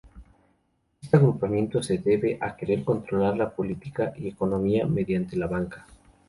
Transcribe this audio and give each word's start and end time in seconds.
Este 0.99 1.15
agrupamiento 1.17 1.83
se 1.83 1.99
debe 1.99 2.39
a 2.41 2.55
querer 2.57 2.83
controlar 2.83 3.37
la 3.37 3.51
política 3.55 4.13
y 4.17 4.27
economía 4.29 4.87
mediante 4.87 5.37
la 5.37 5.45
banca. 5.45 5.85